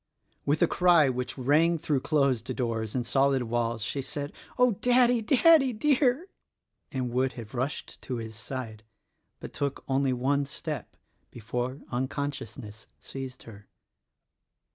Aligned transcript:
With 0.47 0.63
a 0.63 0.67
cry 0.67 1.09
which 1.09 1.37
rang 1.37 1.77
through 1.77 1.99
closed 1.99 2.55
doors 2.55 2.95
and 2.95 3.05
solid 3.05 3.43
walls 3.43 3.83
she 3.83 4.01
said, 4.01 4.33
"Oh, 4.57 4.71
Daddy, 4.81 5.21
Daddy, 5.21 5.73
dear!" 5.73 6.27
and 6.91 7.11
would 7.11 7.33
have 7.33 7.53
rushed 7.53 8.01
to 8.01 8.15
his 8.15 8.35
side; 8.35 8.81
but 9.39 9.53
took 9.53 9.83
only 9.87 10.11
one 10.11 10.45
step 10.45 10.97
before 11.29 11.81
uncon 11.91 12.31
sciousness 12.31 12.87
seized 12.99 13.43
her. 13.43 13.67